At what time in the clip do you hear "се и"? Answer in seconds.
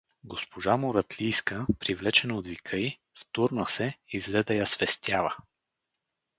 3.67-4.19